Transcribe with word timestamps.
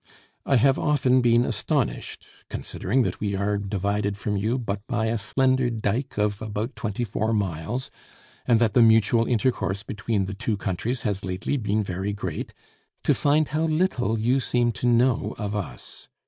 I 0.47 0.55
have 0.55 0.79
often 0.79 1.21
been 1.21 1.45
astonished, 1.45 2.25
considering 2.49 3.03
that 3.03 3.19
we 3.19 3.35
are 3.35 3.59
divided 3.59 4.17
from 4.17 4.35
you 4.35 4.57
but 4.57 4.81
by 4.87 5.05
a 5.05 5.17
slender 5.19 5.69
dike 5.69 6.17
of 6.17 6.41
about 6.41 6.75
twenty 6.75 7.03
four 7.03 7.33
miles, 7.33 7.91
and 8.47 8.59
that 8.59 8.73
the 8.73 8.81
mutual 8.81 9.27
intercourse 9.27 9.83
between 9.83 10.25
the 10.25 10.33
two 10.33 10.57
countries 10.57 11.03
has 11.03 11.23
lately 11.23 11.55
been 11.55 11.83
very 11.83 12.13
great, 12.13 12.51
to 13.03 13.13
find 13.13 13.49
how 13.49 13.65
little 13.65 14.17
you 14.17 14.39
seem 14.39 14.71
to 14.71 14.87
know 14.87 15.35
of 15.37 15.55
us. 15.55 16.07